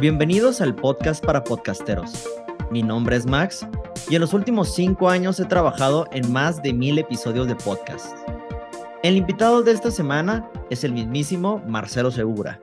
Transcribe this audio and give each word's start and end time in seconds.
Bienvenidos 0.00 0.60
al 0.60 0.74
podcast 0.74 1.24
para 1.24 1.44
podcasteros. 1.44 2.28
Mi 2.72 2.82
nombre 2.82 3.14
es 3.14 3.26
Max 3.26 3.64
y 4.10 4.16
en 4.16 4.22
los 4.22 4.34
últimos 4.34 4.74
cinco 4.74 5.08
años 5.08 5.38
he 5.38 5.44
trabajado 5.44 6.08
en 6.10 6.32
más 6.32 6.60
de 6.64 6.72
mil 6.72 6.98
episodios 6.98 7.46
de 7.46 7.54
podcast. 7.54 8.16
El 9.04 9.16
invitado 9.16 9.62
de 9.62 9.70
esta 9.70 9.92
semana 9.92 10.50
es 10.68 10.82
el 10.82 10.92
mismísimo 10.92 11.62
Marcelo 11.68 12.10
Segura, 12.10 12.60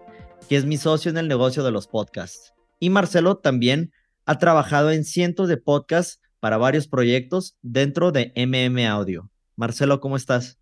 que 0.49 0.57
es 0.57 0.65
mi 0.65 0.75
socio 0.75 1.09
en 1.09 1.17
el 1.17 1.29
negocio 1.29 1.63
de 1.63 1.71
los 1.71 1.87
podcasts. 1.87 2.53
Y 2.79 2.89
Marcelo 2.89 3.37
también 3.37 3.93
ha 4.25 4.37
trabajado 4.37 4.91
en 4.91 5.05
cientos 5.05 5.47
de 5.47 5.55
podcasts 5.55 6.19
para 6.41 6.57
varios 6.57 6.89
proyectos 6.89 7.55
dentro 7.61 8.11
de 8.11 8.33
MM 8.35 8.85
Audio. 8.87 9.31
Marcelo, 9.55 10.01
¿cómo 10.01 10.17
estás? 10.17 10.59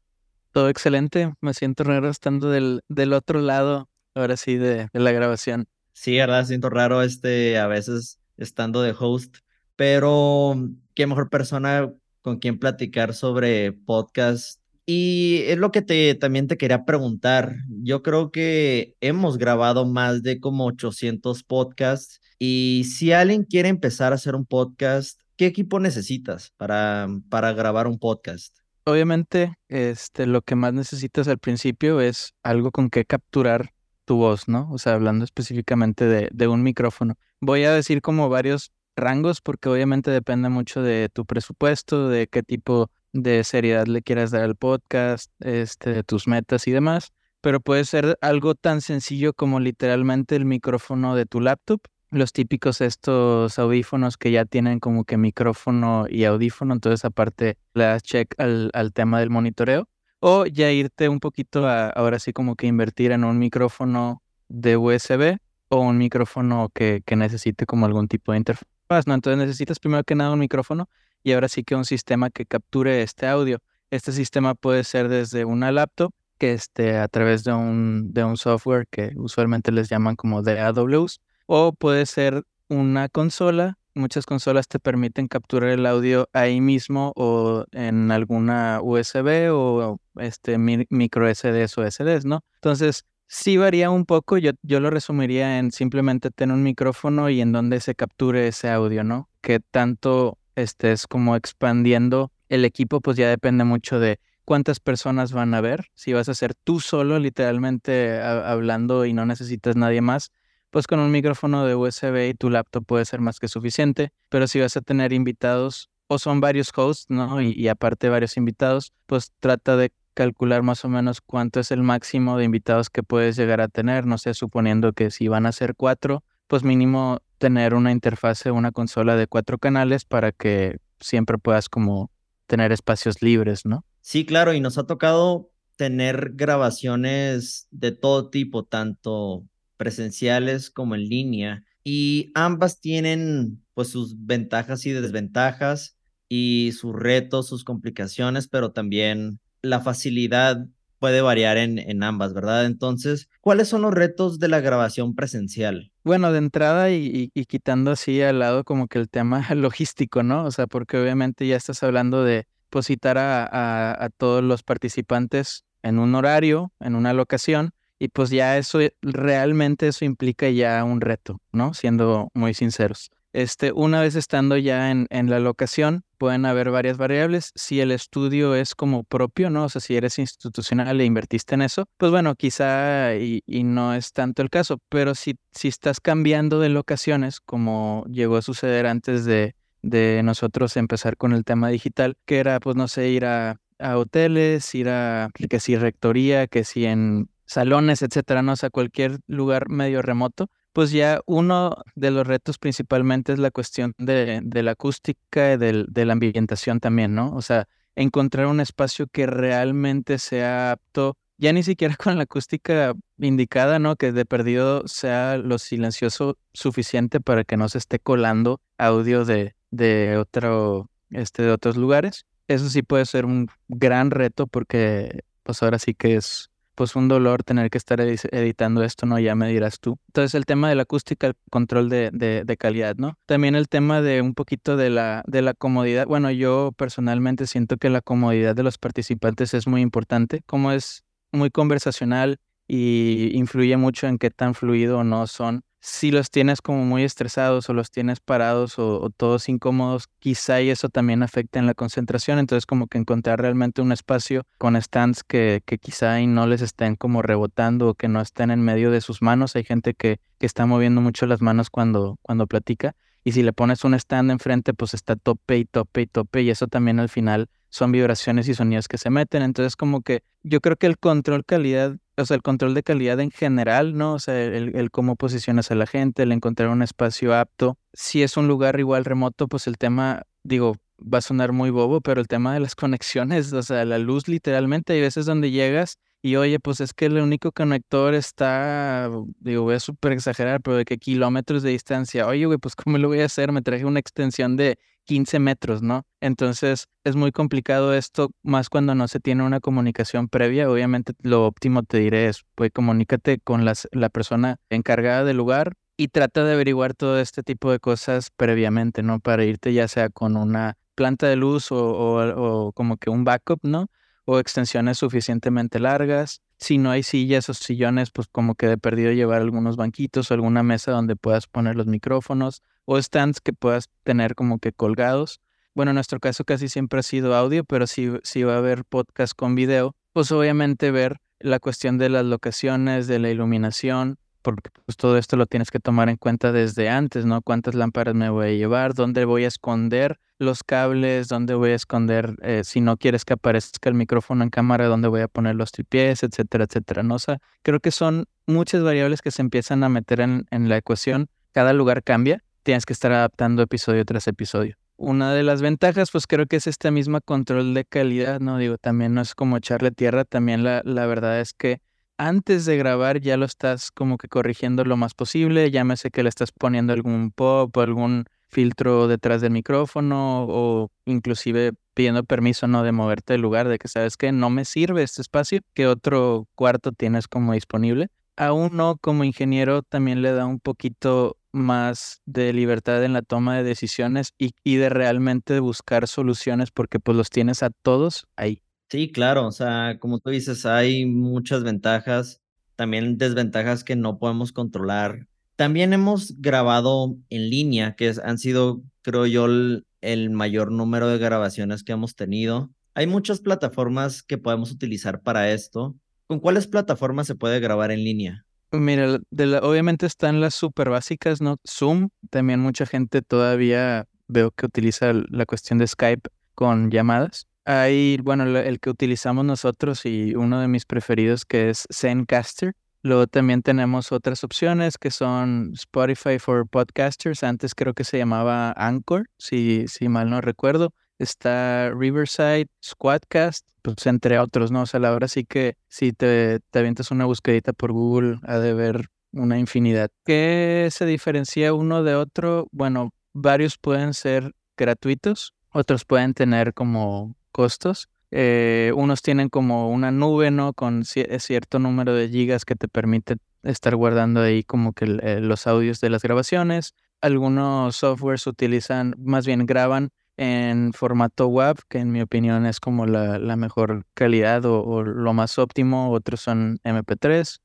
Todo 0.51 0.69
excelente, 0.69 1.33
me 1.41 1.55
siento 1.55 1.83
raro 1.83 2.09
estando 2.09 2.51
del, 2.51 2.81
del 2.89 3.13
otro 3.13 3.41
lado, 3.41 3.89
ahora 4.13 4.37
sí, 4.37 4.57
de, 4.57 4.87
de 4.93 4.99
la 4.99 5.11
grabación. 5.11 5.67
Sí, 5.93 6.15
¿verdad? 6.17 6.45
Siento 6.45 6.69
raro 6.69 7.01
este 7.01 7.57
a 7.57 7.67
veces 7.67 8.19
estando 8.37 8.81
de 8.81 8.95
host, 8.97 9.37
pero 9.75 10.55
qué 10.95 11.07
mejor 11.07 11.29
persona 11.29 11.91
con 12.21 12.39
quien 12.39 12.59
platicar 12.59 13.13
sobre 13.13 13.71
podcast. 13.71 14.59
Y 14.85 15.43
es 15.45 15.57
lo 15.57 15.71
que 15.71 15.81
te, 15.81 16.15
también 16.15 16.47
te 16.47 16.57
quería 16.57 16.83
preguntar. 16.83 17.57
Yo 17.83 18.01
creo 18.01 18.31
que 18.31 18.95
hemos 19.01 19.37
grabado 19.37 19.85
más 19.85 20.23
de 20.23 20.39
como 20.39 20.65
800 20.65 21.43
podcasts 21.43 22.19
y 22.39 22.85
si 22.85 23.11
alguien 23.11 23.43
quiere 23.43 23.69
empezar 23.69 24.13
a 24.13 24.15
hacer 24.15 24.33
un 24.33 24.45
podcast, 24.45 25.19
¿qué 25.35 25.45
equipo 25.45 25.79
necesitas 25.79 26.53
para, 26.57 27.07
para 27.29 27.53
grabar 27.53 27.85
un 27.85 27.99
podcast? 27.99 28.57
Obviamente, 28.85 29.53
este, 29.67 30.25
lo 30.25 30.41
que 30.41 30.55
más 30.55 30.73
necesitas 30.73 31.27
al 31.27 31.37
principio 31.37 32.01
es 32.01 32.33
algo 32.41 32.71
con 32.71 32.89
que 32.89 33.05
capturar 33.05 33.73
tu 34.09 34.17
voz, 34.17 34.47
¿no? 34.47 34.67
O 34.71 34.79
sea, 34.79 34.95
hablando 34.95 35.23
específicamente 35.23 36.05
de, 36.05 36.29
de 36.31 36.47
un 36.47 36.63
micrófono. 36.63 37.13
Voy 37.41 37.63
a 37.65 37.71
decir 37.71 38.01
como 38.01 38.27
varios 38.27 38.71
rangos 38.95 39.39
porque 39.39 39.69
obviamente 39.69 40.09
depende 40.09 40.49
mucho 40.49 40.81
de 40.81 41.09
tu 41.13 41.27
presupuesto, 41.27 42.09
de 42.09 42.25
qué 42.25 42.41
tipo 42.41 42.89
de 43.13 43.43
seriedad 43.43 43.85
le 43.85 44.01
quieras 44.01 44.31
dar 44.31 44.41
al 44.41 44.55
podcast, 44.55 45.31
este, 45.41 46.03
tus 46.03 46.27
metas 46.27 46.67
y 46.67 46.71
demás, 46.71 47.13
pero 47.39 47.59
puede 47.59 47.85
ser 47.85 48.17
algo 48.21 48.55
tan 48.55 48.81
sencillo 48.81 49.33
como 49.33 49.59
literalmente 49.59 50.35
el 50.35 50.45
micrófono 50.45 51.15
de 51.15 51.27
tu 51.27 51.39
laptop, 51.39 51.79
los 52.09 52.33
típicos 52.33 52.81
estos 52.81 53.59
audífonos 53.59 54.17
que 54.17 54.31
ya 54.31 54.45
tienen 54.45 54.79
como 54.79 55.05
que 55.05 55.17
micrófono 55.17 56.07
y 56.09 56.23
audífono, 56.23 56.73
entonces 56.73 57.05
aparte 57.05 57.59
le 57.75 57.83
das 57.83 58.01
check 58.01 58.33
al, 58.39 58.71
al 58.73 58.91
tema 58.91 59.19
del 59.19 59.29
monitoreo 59.29 59.87
o 60.19 60.45
ya 60.45 60.71
irte 60.71 61.09
un 61.09 61.19
poquito 61.19 61.67
a 61.67 61.89
ahora 61.89 62.19
sí 62.19 62.33
como 62.33 62.55
que 62.55 62.67
invertir 62.67 63.11
en 63.11 63.23
un 63.23 63.39
micrófono 63.39 64.21
de 64.47 64.77
USB 64.77 65.37
o 65.69 65.79
un 65.81 65.97
micrófono 65.97 66.69
que, 66.73 67.01
que 67.05 67.15
necesite 67.15 67.65
como 67.65 67.85
algún 67.85 68.07
tipo 68.07 68.31
de 68.31 68.39
interfaz, 68.39 69.07
¿no? 69.07 69.13
Entonces 69.13 69.37
necesitas 69.37 69.79
primero 69.79 70.03
que 70.03 70.15
nada 70.15 70.31
un 70.31 70.39
micrófono 70.39 70.89
y 71.23 71.33
ahora 71.33 71.47
sí 71.47 71.63
que 71.63 71.75
un 71.75 71.85
sistema 71.85 72.29
que 72.29 72.45
capture 72.45 73.01
este 73.01 73.27
audio. 73.27 73.59
Este 73.91 74.11
sistema 74.11 74.55
puede 74.55 74.83
ser 74.83 75.09
desde 75.09 75.45
una 75.45 75.71
laptop 75.71 76.13
que 76.37 76.53
esté 76.53 76.97
a 76.97 77.07
través 77.07 77.43
de 77.43 77.53
un, 77.53 78.13
de 78.13 78.23
un 78.23 78.37
software 78.37 78.87
que 78.89 79.13
usualmente 79.17 79.71
les 79.71 79.89
llaman 79.89 80.15
como 80.15 80.41
DAWs 80.41 81.21
o 81.47 81.73
puede 81.73 82.05
ser 82.05 82.43
una 82.67 83.09
consola 83.09 83.78
muchas 83.99 84.25
consolas 84.25 84.67
te 84.67 84.79
permiten 84.79 85.27
capturar 85.27 85.69
el 85.69 85.85
audio 85.85 86.27
ahí 86.33 86.61
mismo 86.61 87.13
o 87.15 87.65
en 87.71 88.11
alguna 88.11 88.79
USB 88.81 89.51
o 89.51 89.99
este 90.15 90.57
micro 90.57 91.27
SDs 91.33 91.77
o 91.77 91.89
SDs, 91.89 92.25
¿no? 92.25 92.43
Entonces, 92.55 93.05
sí 93.27 93.57
varía 93.57 93.91
un 93.91 94.05
poco, 94.05 94.37
yo, 94.37 94.51
yo 94.63 94.79
lo 94.79 94.89
resumiría 94.89 95.59
en 95.59 95.71
simplemente 95.71 96.31
tener 96.31 96.55
un 96.55 96.63
micrófono 96.63 97.29
y 97.29 97.41
en 97.41 97.51
donde 97.51 97.79
se 97.79 97.95
capture 97.95 98.47
ese 98.47 98.69
audio, 98.69 99.03
¿no? 99.03 99.29
Que 99.41 99.59
tanto 99.59 100.39
estés 100.55 101.07
como 101.07 101.35
expandiendo 101.35 102.31
el 102.49 102.65
equipo, 102.65 103.01
pues 103.01 103.17
ya 103.17 103.29
depende 103.29 103.63
mucho 103.63 103.99
de 103.99 104.19
cuántas 104.45 104.79
personas 104.79 105.31
van 105.31 105.53
a 105.53 105.61
ver. 105.61 105.91
Si 105.93 106.11
vas 106.11 106.27
a 106.27 106.33
ser 106.33 106.55
tú 106.55 106.79
solo, 106.79 107.19
literalmente 107.19 108.19
hablando 108.19 109.05
y 109.05 109.13
no 109.13 109.27
necesitas 109.27 109.75
nadie 109.75 110.01
más, 110.01 110.31
pues 110.71 110.87
con 110.87 110.99
un 110.99 111.11
micrófono 111.11 111.65
de 111.65 111.75
USB 111.75 112.29
y 112.29 112.33
tu 112.33 112.49
laptop 112.49 112.85
puede 112.85 113.05
ser 113.05 113.21
más 113.21 113.39
que 113.39 113.47
suficiente, 113.47 114.11
pero 114.29 114.47
si 114.47 114.59
vas 114.59 114.77
a 114.77 114.81
tener 114.81 115.13
invitados 115.13 115.89
o 116.07 116.17
son 116.19 116.41
varios 116.41 116.71
hosts, 116.75 117.05
¿no? 117.09 117.41
Y, 117.41 117.67
aparte 117.67 118.09
varios 118.09 118.35
invitados, 118.35 118.93
pues 119.05 119.31
trata 119.39 119.77
de 119.77 119.91
calcular 120.15 120.63
más 120.63 120.83
o 120.83 120.89
menos 120.89 121.21
cuánto 121.21 121.59
es 121.59 121.71
el 121.71 121.83
máximo 121.83 122.37
de 122.37 122.45
invitados 122.45 122.89
que 122.89 123.03
puedes 123.03 123.35
llegar 123.35 123.61
a 123.61 123.67
tener, 123.67 124.05
no 124.05 124.17
sé, 124.17 124.33
suponiendo 124.33 124.91
que 124.93 125.11
si 125.11 125.27
van 125.27 125.45
a 125.45 125.51
ser 125.51 125.75
cuatro, 125.75 126.23
pues 126.47 126.63
mínimo 126.63 127.21
tener 127.37 127.73
una 127.75 127.91
interfase, 127.91 128.51
una 128.51 128.71
consola 128.71 129.15
de 129.15 129.27
cuatro 129.27 129.59
canales 129.59 130.03
para 130.03 130.31
que 130.31 130.77
siempre 130.99 131.37
puedas 131.37 131.69
como 131.69 132.11
tener 132.47 132.71
espacios 132.71 133.21
libres, 133.21 133.65
¿no? 133.65 133.85
Sí, 134.01 134.25
claro, 134.25 134.53
y 134.53 134.59
nos 134.59 134.77
ha 134.77 134.87
tocado 134.87 135.51
tener 135.75 136.31
grabaciones 136.33 137.67
de 137.71 137.91
todo 137.91 138.29
tipo, 138.29 138.65
tanto 138.65 139.45
presenciales 139.79 140.69
como 140.69 140.93
en 140.93 141.07
línea 141.07 141.63
y 141.85 142.31
ambas 142.35 142.81
tienen 142.81 143.63
pues 143.73 143.87
sus 143.87 144.25
ventajas 144.25 144.85
y 144.85 144.91
desventajas 144.91 145.97
y 146.27 146.73
sus 146.77 146.93
retos, 146.93 147.47
sus 147.47 147.63
complicaciones, 147.63 148.49
pero 148.49 148.73
también 148.73 149.39
la 149.61 149.79
facilidad 149.79 150.67
puede 150.99 151.21
variar 151.21 151.55
en, 151.55 151.79
en 151.79 152.03
ambas, 152.03 152.33
¿verdad? 152.33 152.65
Entonces, 152.65 153.29
¿cuáles 153.39 153.69
son 153.69 153.81
los 153.81 153.93
retos 153.93 154.37
de 154.37 154.49
la 154.49 154.59
grabación 154.59 155.15
presencial? 155.15 155.93
Bueno, 156.03 156.33
de 156.33 156.39
entrada 156.39 156.91
y, 156.91 157.31
y, 157.33 157.45
quitando 157.45 157.91
así 157.91 158.21
al 158.21 158.39
lado 158.39 158.65
como 158.65 158.89
que 158.89 158.99
el 158.99 159.09
tema 159.09 159.47
logístico, 159.55 160.23
¿no? 160.23 160.43
O 160.43 160.51
sea, 160.51 160.67
porque 160.67 160.97
obviamente 160.97 161.47
ya 161.47 161.55
estás 161.55 161.81
hablando 161.83 162.25
de 162.25 162.47
positar 162.69 163.17
a, 163.17 163.45
a, 163.45 164.03
a 164.03 164.09
todos 164.09 164.43
los 164.43 164.61
participantes 164.61 165.63
en 165.83 165.99
un 165.99 166.15
horario, 166.15 166.73
en 166.81 166.95
una 166.95 167.13
locación, 167.13 167.71
y 167.99 168.07
pues 168.07 168.29
ya 168.29 168.57
eso, 168.57 168.79
eh, 168.79 168.95
realmente 169.01 169.89
eso 169.89 170.05
implica 170.05 170.49
ya 170.49 170.83
un 170.83 171.01
reto, 171.01 171.41
¿no? 171.51 171.73
Siendo 171.73 172.29
muy 172.33 172.53
sinceros. 172.53 173.11
Este, 173.31 173.71
una 173.71 174.01
vez 174.01 174.15
estando 174.15 174.57
ya 174.57 174.89
en, 174.89 175.05
en, 175.11 175.29
la 175.29 175.39
locación, 175.39 176.03
pueden 176.17 176.45
haber 176.45 176.71
varias 176.71 176.97
variables. 176.97 177.51
Si 177.53 177.79
el 177.79 177.91
estudio 177.91 178.55
es 178.55 178.73
como 178.73 179.03
propio, 179.03 179.51
¿no? 179.51 179.65
O 179.65 179.69
sea, 179.69 179.81
si 179.81 179.95
eres 179.95 180.17
institucional 180.17 180.99
e 180.99 181.05
invertiste 181.05 181.53
en 181.53 181.61
eso, 181.61 181.85
pues 181.97 182.11
bueno, 182.11 182.33
quizá 182.35 183.15
y, 183.15 183.43
y 183.45 183.63
no 183.63 183.93
es 183.93 184.13
tanto 184.13 184.41
el 184.41 184.49
caso. 184.49 184.79
Pero 184.89 185.13
si, 185.13 185.35
si 185.51 185.67
estás 185.67 185.99
cambiando 185.99 186.59
de 186.59 186.69
locaciones, 186.69 187.39
como 187.39 188.03
llegó 188.09 188.37
a 188.37 188.41
suceder 188.41 188.87
antes 188.87 189.25
de, 189.25 189.55
de 189.83 190.21
nosotros 190.23 190.75
empezar 190.75 191.15
con 191.15 191.33
el 191.33 191.43
tema 191.43 191.69
digital, 191.69 192.17
que 192.25 192.39
era, 192.39 192.59
pues 192.59 192.75
no 192.75 192.87
sé, 192.87 193.09
ir 193.09 193.25
a, 193.25 193.57
a 193.77 193.97
hoteles, 193.97 194.73
ir 194.73 194.89
a, 194.89 195.29
que 195.49 195.59
si 195.59 195.75
rectoría, 195.75 196.47
que 196.47 196.63
si 196.63 196.85
en 196.85 197.29
salones, 197.49 198.03
etcétera, 198.03 198.43
no 198.43 198.53
o 198.53 198.55
sea, 198.55 198.69
cualquier 198.69 199.19
lugar 199.27 199.69
medio 199.69 200.01
remoto, 200.03 200.49
pues 200.71 200.91
ya 200.91 201.19
uno 201.25 201.75
de 201.95 202.11
los 202.11 202.27
retos 202.27 202.59
principalmente 202.59 203.33
es 203.33 203.39
la 203.39 203.49
cuestión 203.49 203.93
de, 203.97 204.41
de 204.43 204.63
la 204.63 204.71
acústica 204.71 205.53
y 205.53 205.57
de, 205.57 205.85
de 205.87 206.05
la 206.05 206.13
ambientación 206.13 206.79
también, 206.79 207.15
¿no? 207.15 207.33
O 207.35 207.41
sea, 207.41 207.67
encontrar 207.95 208.45
un 208.45 208.59
espacio 208.59 209.07
que 209.07 209.25
realmente 209.25 210.19
sea 210.19 210.73
apto, 210.73 211.17
ya 211.37 211.51
ni 211.51 211.63
siquiera 211.63 211.95
con 212.03 212.17
la 212.17 212.23
acústica 212.23 212.93
indicada, 213.17 213.79
¿no? 213.79 213.95
Que 213.95 214.11
de 214.11 214.25
perdido 214.25 214.87
sea 214.87 215.37
lo 215.37 215.57
silencioso 215.57 216.37
suficiente 216.53 217.19
para 217.19 217.43
que 217.43 217.57
no 217.57 217.67
se 217.67 217.79
esté 217.79 217.97
colando 217.99 218.61
audio 218.77 219.25
de, 219.25 219.55
de, 219.71 220.17
otro, 220.17 220.89
este, 221.09 221.43
de 221.43 221.51
otros 221.51 221.77
lugares. 221.77 222.27
Eso 222.47 222.69
sí 222.69 222.83
puede 222.83 223.05
ser 223.05 223.25
un 223.25 223.47
gran 223.67 224.11
reto 224.11 224.45
porque 224.45 225.23
pues 225.43 225.63
ahora 225.63 225.79
sí 225.79 225.95
que 225.95 226.15
es 226.15 226.48
pues 226.79 226.95
un 226.95 227.09
dolor 227.09 227.43
tener 227.43 227.69
que 227.69 227.77
estar 227.77 227.99
editando 227.99 228.85
esto, 228.85 229.05
¿no? 229.05 229.19
Ya 229.19 229.35
me 229.35 229.49
dirás 229.49 229.81
tú. 229.81 229.99
Entonces 230.07 230.33
el 230.33 230.45
tema 230.45 230.69
de 230.69 230.75
la 230.75 230.83
acústica, 230.83 231.27
el 231.27 231.33
control 231.51 231.89
de, 231.89 232.09
de, 232.09 232.57
calidad, 232.57 232.95
¿no? 232.95 233.17
También 233.25 233.55
el 233.55 233.67
tema 233.67 234.01
de 234.01 234.21
un 234.21 234.33
poquito 234.33 234.77
de 234.77 234.89
la, 234.89 235.21
de 235.27 235.41
la 235.41 235.53
comodidad. 235.53 236.07
Bueno, 236.07 236.31
yo 236.31 236.71
personalmente 236.77 237.47
siento 237.47 237.75
que 237.75 237.89
la 237.89 237.99
comodidad 237.99 238.55
de 238.55 238.63
los 238.63 238.77
participantes 238.77 239.53
es 239.53 239.67
muy 239.67 239.81
importante, 239.81 240.41
como 240.45 240.71
es 240.71 241.03
muy 241.33 241.49
conversacional 241.49 242.37
y 242.65 243.31
influye 243.33 243.75
mucho 243.75 244.07
en 244.07 244.17
qué 244.17 244.29
tan 244.29 244.55
fluido 244.55 244.99
o 244.99 245.03
no 245.03 245.27
son 245.27 245.63
si 245.81 246.11
los 246.11 246.29
tienes 246.29 246.61
como 246.61 246.83
muy 246.83 247.03
estresados 247.03 247.69
o 247.69 247.73
los 247.73 247.91
tienes 247.91 248.19
parados 248.19 248.77
o, 248.79 249.09
todos 249.15 249.47
incómodos, 249.49 250.07
quizá 250.19 250.61
y 250.61 250.69
eso 250.69 250.89
también 250.89 251.23
afecta 251.23 251.59
en 251.59 251.65
la 251.65 251.73
concentración. 251.73 252.39
Entonces, 252.39 252.65
como 252.65 252.87
que 252.87 252.97
encontrar 252.97 253.41
realmente 253.41 253.81
un 253.81 253.91
espacio 253.91 254.43
con 254.57 254.79
stands 254.81 255.23
que, 255.23 255.61
que 255.65 255.77
quizá 255.77 256.19
y 256.19 256.27
no 256.27 256.47
les 256.47 256.61
estén 256.61 256.95
como 256.95 257.21
rebotando 257.21 257.89
o 257.89 257.93
que 257.93 258.07
no 258.07 258.21
estén 258.21 258.51
en 258.51 258.61
medio 258.61 258.91
de 258.91 259.01
sus 259.01 259.21
manos. 259.21 259.55
Hay 259.55 259.63
gente 259.63 259.93
que, 259.93 260.19
que 260.37 260.45
está 260.45 260.65
moviendo 260.65 261.01
mucho 261.01 261.25
las 261.25 261.41
manos 261.41 261.69
cuando, 261.69 262.17
cuando 262.21 262.47
platica. 262.47 262.95
Y 263.23 263.33
si 263.33 263.43
le 263.43 263.53
pones 263.53 263.83
un 263.83 263.93
stand 263.93 264.31
enfrente, 264.31 264.73
pues 264.73 264.93
está 264.93 265.15
tope 265.15 265.57
y 265.57 265.65
tope 265.65 266.01
y 266.01 266.07
tope. 266.07 266.41
Y 266.41 266.49
eso 266.49 266.67
también 266.67 266.99
al 266.99 267.09
final 267.09 267.49
son 267.69 267.91
vibraciones 267.91 268.47
y 268.47 268.53
sonidos 268.53 268.87
que 268.87 268.97
se 268.97 269.09
meten. 269.09 269.41
Entonces, 269.41 269.75
como 269.75 270.01
que 270.01 270.23
yo 270.43 270.61
creo 270.61 270.75
que 270.75 270.87
el 270.87 270.97
control 270.97 271.45
calidad, 271.45 271.97
o 272.17 272.25
sea, 272.25 272.35
el 272.35 272.41
control 272.41 272.73
de 272.73 272.83
calidad 272.83 273.19
en 273.19 273.31
general, 273.31 273.97
¿no? 273.97 274.13
O 274.13 274.19
sea, 274.19 274.41
el, 274.43 274.75
el 274.75 274.91
cómo 274.91 275.15
posicionas 275.15 275.71
a 275.71 275.75
la 275.75 275.87
gente, 275.87 276.23
el 276.23 276.31
encontrar 276.31 276.69
un 276.69 276.81
espacio 276.81 277.35
apto. 277.35 277.77
Si 277.93 278.23
es 278.23 278.37
un 278.37 278.47
lugar 278.47 278.79
igual 278.79 279.05
remoto, 279.05 279.47
pues 279.47 279.67
el 279.67 279.77
tema, 279.77 280.23
digo, 280.43 280.75
va 281.01 281.19
a 281.19 281.21
sonar 281.21 281.51
muy 281.51 281.69
bobo, 281.69 282.01
pero 282.01 282.21
el 282.21 282.27
tema 282.27 282.53
de 282.53 282.59
las 282.59 282.75
conexiones, 282.75 283.53
o 283.53 283.63
sea, 283.63 283.85
la 283.85 283.97
luz 283.97 284.27
literalmente, 284.27 284.93
hay 284.93 285.01
veces 285.01 285.25
donde 285.25 285.51
llegas 285.51 285.97
y 286.21 286.35
oye, 286.35 286.59
pues 286.59 286.81
es 286.81 286.93
que 286.93 287.05
el 287.05 287.17
único 287.17 287.51
conector 287.53 288.13
está, 288.13 289.09
digo, 289.39 289.63
voy 289.63 289.75
a 289.75 289.79
súper 289.79 290.11
exagerar, 290.11 290.61
pero 290.61 290.75
de 290.75 290.83
qué 290.83 290.97
kilómetros 290.97 291.63
de 291.63 291.69
distancia. 291.69 292.27
Oye, 292.27 292.45
güey, 292.45 292.57
pues 292.57 292.75
¿cómo 292.75 292.97
lo 292.97 293.07
voy 293.07 293.21
a 293.21 293.25
hacer? 293.25 293.53
Me 293.53 293.61
traje 293.61 293.85
una 293.85 294.01
extensión 294.01 294.57
de 294.57 294.77
15 295.09 295.39
metros, 295.39 295.81
¿no? 295.81 296.03
Entonces 296.21 296.85
es 297.03 297.15
muy 297.15 297.31
complicado 297.31 297.95
esto, 297.95 298.29
más 298.43 298.69
cuando 298.69 298.93
no 298.93 299.07
se 299.07 299.19
tiene 299.19 299.41
una 299.43 299.59
comunicación 299.59 300.27
previa. 300.27 300.69
Obviamente 300.69 301.13
lo 301.23 301.47
óptimo 301.47 301.81
te 301.81 301.97
diré 301.97 302.27
es, 302.27 302.43
pues 302.53 302.69
comunícate 302.71 303.39
con 303.39 303.65
las, 303.65 303.87
la 303.91 304.09
persona 304.09 304.57
encargada 304.69 305.23
del 305.23 305.37
lugar 305.37 305.73
y 305.97 306.09
trata 306.09 306.43
de 306.43 306.53
averiguar 306.53 306.93
todo 306.93 307.19
este 307.19 307.41
tipo 307.41 307.71
de 307.71 307.79
cosas 307.79 308.29
previamente, 308.37 309.01
¿no? 309.01 309.19
Para 309.19 309.45
irte 309.45 309.73
ya 309.73 309.87
sea 309.87 310.09
con 310.09 310.37
una 310.37 310.77
planta 310.93 311.25
de 311.25 311.37
luz 311.37 311.71
o, 311.71 311.79
o 311.79 312.71
como 312.73 312.97
que 312.97 313.09
un 313.09 313.23
backup, 313.23 313.61
¿no? 313.63 313.87
o 314.25 314.37
extensiones 314.37 314.99
suficientemente 314.99 315.79
largas. 315.79 316.43
Si 316.59 316.77
no 316.77 316.91
hay 316.91 317.01
sillas 317.01 317.49
o 317.49 317.55
sillones, 317.55 318.11
pues 318.11 318.27
como 318.27 318.53
que 318.53 318.67
de 318.67 318.77
perdido 318.77 319.11
llevar 319.11 319.41
algunos 319.41 319.75
banquitos 319.75 320.29
o 320.29 320.35
alguna 320.35 320.61
mesa 320.61 320.91
donde 320.91 321.15
puedas 321.15 321.47
poner 321.47 321.75
los 321.75 321.87
micrófonos 321.87 322.61
o 322.91 322.99
stands 322.99 323.39
que 323.39 323.53
puedas 323.53 323.87
tener 324.03 324.33
como 324.33 324.57
que 324.57 324.73
colgados. 324.73 325.41
Bueno, 325.75 325.91
en 325.91 325.95
nuestro 325.95 326.19
caso 326.19 326.43
casi 326.43 326.69
siempre 326.69 327.01
ha 327.01 327.03
sido 327.03 327.35
audio, 327.35 327.63
pero 327.63 327.85
si, 327.85 328.09
si 328.23 328.41
va 328.41 328.55
a 328.55 328.57
haber 328.57 328.83
podcast 328.83 329.33
con 329.35 329.53
video, 329.53 329.95
pues 330.11 330.31
obviamente 330.31 330.89
ver 330.89 331.17
la 331.39 331.59
cuestión 331.59 331.99
de 331.99 332.09
las 332.09 332.25
locaciones, 332.25 333.05
de 333.05 333.19
la 333.19 333.29
iluminación, 333.29 334.17
porque 334.41 334.71
pues 334.85 334.97
todo 334.97 335.19
esto 335.19 335.37
lo 335.37 335.45
tienes 335.45 335.69
que 335.69 335.79
tomar 335.79 336.09
en 336.09 336.17
cuenta 336.17 336.51
desde 336.51 336.89
antes, 336.89 337.25
¿no? 337.25 337.43
¿Cuántas 337.43 337.75
lámparas 337.75 338.15
me 338.15 338.31
voy 338.31 338.47
a 338.47 338.51
llevar? 338.53 338.95
¿Dónde 338.95 339.23
voy 339.23 339.43
a 339.43 339.49
esconder 339.49 340.19
los 340.39 340.63
cables? 340.63 341.27
¿Dónde 341.27 341.53
voy 341.53 341.69
a 341.69 341.75
esconder, 341.75 342.37
eh, 342.41 342.63
si 342.63 342.81
no 342.81 342.97
quieres 342.97 343.23
que 343.23 343.33
aparezca 343.33 343.87
el 343.89 343.95
micrófono 343.95 344.43
en 344.43 344.49
cámara, 344.49 344.87
dónde 344.87 345.09
voy 345.09 345.21
a 345.21 345.27
poner 345.27 345.55
los 345.55 345.71
tripiés, 345.71 346.23
etcétera, 346.23 346.63
etcétera, 346.63 347.03
¿no? 347.03 347.17
O 347.17 347.19
creo 347.61 347.79
que 347.81 347.91
son 347.91 348.25
muchas 348.47 348.81
variables 348.81 349.21
que 349.21 349.29
se 349.29 349.43
empiezan 349.43 349.83
a 349.83 349.89
meter 349.89 350.21
en, 350.21 350.47
en 350.49 350.69
la 350.69 350.77
ecuación. 350.77 351.27
Cada 351.51 351.73
lugar 351.73 352.03
cambia, 352.03 352.43
tienes 352.63 352.85
que 352.85 352.93
estar 352.93 353.11
adaptando 353.11 353.61
episodio 353.61 354.03
tras 354.05 354.27
episodio. 354.27 354.75
Una 354.97 355.33
de 355.33 355.43
las 355.43 355.61
ventajas, 355.61 356.11
pues 356.11 356.27
creo 356.27 356.45
que 356.45 356.57
es 356.57 356.67
este 356.67 356.91
mismo 356.91 357.19
control 357.21 357.73
de 357.73 357.85
calidad, 357.85 358.39
¿no? 358.39 358.57
Digo, 358.57 358.77
también 358.77 359.13
no 359.13 359.21
es 359.21 359.33
como 359.33 359.57
echarle 359.57 359.91
tierra, 359.91 360.25
también 360.25 360.63
la, 360.63 360.81
la 360.83 361.05
verdad 361.05 361.39
es 361.39 361.53
que 361.53 361.79
antes 362.17 362.65
de 362.65 362.75
grabar 362.75 363.21
ya 363.21 363.37
lo 363.37 363.45
estás 363.45 363.91
como 363.91 364.17
que 364.17 364.27
corrigiendo 364.27 364.83
lo 364.83 364.97
más 364.97 365.13
posible, 365.13 365.71
llámese 365.71 366.11
que 366.11 366.21
le 366.21 366.27
estás 366.27 366.51
poniendo 366.51 366.91
algún 366.91 367.31
pop 367.31 367.75
o 367.77 367.81
algún 367.81 368.25
filtro 368.49 369.07
detrás 369.07 369.39
del 369.39 369.51
micrófono 369.51 370.43
o 370.49 370.91
inclusive 371.05 371.71
pidiendo 371.93 372.25
permiso 372.25 372.67
no 372.67 372.83
de 372.83 372.91
moverte 372.91 373.33
del 373.33 373.41
lugar, 373.41 373.69
de 373.69 373.77
que 373.77 373.87
sabes 373.87 374.17
que 374.17 374.33
no 374.33 374.49
me 374.49 374.65
sirve 374.65 375.03
este 375.03 375.21
espacio, 375.21 375.61
que 375.73 375.87
otro 375.87 376.47
cuarto 376.55 376.91
tienes 376.91 377.29
como 377.29 377.53
disponible. 377.53 378.07
A 378.35 378.51
uno 378.51 378.97
como 378.99 379.23
ingeniero 379.23 379.81
también 379.81 380.21
le 380.21 380.33
da 380.33 380.45
un 380.45 380.59
poquito 380.59 381.37
más 381.51 382.21
de 382.25 382.53
libertad 382.53 383.03
en 383.03 383.13
la 383.13 383.21
toma 383.21 383.57
de 383.57 383.63
decisiones 383.63 384.33
y, 384.37 384.51
y 384.63 384.75
de 384.75 384.89
realmente 384.89 385.59
buscar 385.59 386.07
soluciones 386.07 386.71
porque 386.71 386.99
pues 386.99 387.17
los 387.17 387.29
tienes 387.29 387.63
a 387.63 387.69
todos 387.69 388.27
ahí. 388.35 388.61
Sí, 388.89 389.11
claro, 389.11 389.45
o 389.47 389.51
sea, 389.51 389.97
como 389.99 390.19
tú 390.19 390.31
dices, 390.31 390.65
hay 390.65 391.05
muchas 391.05 391.63
ventajas, 391.63 392.41
también 392.75 393.17
desventajas 393.17 393.83
que 393.83 393.95
no 393.95 394.17
podemos 394.17 394.51
controlar. 394.51 395.27
También 395.55 395.93
hemos 395.93 396.39
grabado 396.39 397.15
en 397.29 397.49
línea, 397.49 397.95
que 397.95 398.13
han 398.23 398.39
sido, 398.39 398.81
creo 399.01 399.27
yo, 399.27 399.45
el, 399.45 399.85
el 400.01 400.29
mayor 400.31 400.71
número 400.71 401.07
de 401.07 401.19
grabaciones 401.19 401.83
que 401.83 401.91
hemos 401.91 402.15
tenido. 402.15 402.71
Hay 402.95 403.05
muchas 403.05 403.41
plataformas 403.41 404.23
que 404.23 404.37
podemos 404.37 404.71
utilizar 404.71 405.21
para 405.21 405.51
esto. 405.51 405.95
¿Con 406.25 406.39
cuáles 406.39 406.67
plataformas 406.67 407.27
se 407.27 407.35
puede 407.35 407.59
grabar 407.59 407.91
en 407.91 408.03
línea? 408.03 408.45
Mira, 408.71 409.19
obviamente 409.61 410.05
están 410.05 410.41
las 410.41 410.53
súper 410.53 410.89
básicas, 410.89 411.41
¿no? 411.41 411.57
Zoom, 411.67 412.09
también 412.29 412.59
mucha 412.59 412.85
gente 412.85 413.23
todavía 413.23 414.05
veo 414.27 414.51
que 414.51 414.67
utiliza 414.67 415.11
la 415.13 415.45
cuestión 415.45 415.79
de 415.79 415.87
Skype 415.87 416.29
con 416.53 416.91
llamadas. 416.91 417.47
Hay, 417.65 418.17
bueno, 418.21 418.43
el 418.45 418.79
que 418.79 418.89
utilizamos 418.89 419.43
nosotros 419.43 420.05
y 420.05 420.35
uno 420.35 420.59
de 420.61 420.67
mis 420.67 420.85
preferidos 420.85 421.45
que 421.45 421.69
es 421.69 421.87
Zencaster. 421.91 422.73
Luego 423.01 423.27
también 423.27 423.61
tenemos 423.61 424.11
otras 424.11 424.43
opciones 424.43 424.97
que 424.97 425.09
son 425.09 425.71
Spotify 425.73 426.37
for 426.37 426.67
Podcasters. 426.67 427.43
Antes 427.43 427.73
creo 427.73 427.93
que 427.93 428.03
se 428.03 428.17
llamaba 428.17 428.71
Anchor, 428.73 429.29
si, 429.37 429.85
si 429.87 430.09
mal 430.09 430.29
no 430.29 430.41
recuerdo. 430.41 430.93
Está 431.19 431.91
Riverside, 431.91 432.67
Squadcast, 432.83 433.67
pues 433.81 434.07
entre 434.07 434.39
otros, 434.39 434.71
¿no? 434.71 434.83
O 434.83 434.85
sea, 434.85 434.99
la 434.99 435.11
verdad 435.11 435.27
sí 435.27 435.43
que 435.45 435.75
si 435.87 436.13
te, 436.13 436.59
te 436.71 436.79
avientas 436.79 437.11
una 437.11 437.25
buscadita 437.25 437.73
por 437.73 437.91
Google, 437.91 438.39
ha 438.43 438.57
de 438.57 438.73
ver 438.73 439.09
una 439.31 439.59
infinidad. 439.59 440.09
¿Qué 440.25 440.87
se 440.91 441.05
diferencia 441.05 441.73
uno 441.73 442.03
de 442.03 442.15
otro? 442.15 442.67
Bueno, 442.71 443.11
varios 443.33 443.77
pueden 443.77 444.13
ser 444.13 444.53
gratuitos, 444.77 445.53
otros 445.71 446.05
pueden 446.05 446.33
tener 446.33 446.73
como 446.73 447.35
costos. 447.51 448.09
Eh, 448.31 448.91
unos 448.95 449.21
tienen 449.21 449.49
como 449.49 449.89
una 449.89 450.11
nube, 450.11 450.51
¿no? 450.51 450.73
Con 450.73 451.03
eh, 451.15 451.39
cierto 451.39 451.79
número 451.79 452.13
de 452.13 452.29
gigas 452.29 452.63
que 452.63 452.75
te 452.75 452.87
permite 452.87 453.37
estar 453.63 453.95
guardando 453.95 454.41
ahí 454.41 454.63
como 454.63 454.93
que 454.93 455.05
eh, 455.21 455.39
los 455.41 455.67
audios 455.67 455.99
de 455.99 456.09
las 456.09 456.21
grabaciones. 456.21 456.93
Algunos 457.21 457.97
softwares 457.97 458.47
utilizan, 458.47 459.15
más 459.17 459.45
bien 459.45 459.65
graban 459.65 460.11
en 460.39 460.93
formato 460.93 461.47
web, 461.47 461.77
que 461.89 461.99
en 461.99 462.13
mi 462.13 462.21
opinión 462.21 462.65
es 462.65 462.79
como 462.79 463.05
la, 463.05 463.39
la 463.39 463.57
mejor 463.57 464.05
calidad 464.13 464.63
o, 464.65 465.03
lo 465.03 465.33
más 465.33 465.59
óptimo. 465.59 466.11
Otros 466.11 466.39
son 466.39 466.79
MP3. 466.85 467.59